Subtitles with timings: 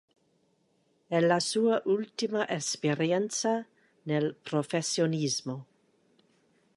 [1.07, 3.63] È la sua ultima esperienza
[4.01, 5.65] nel professionismo.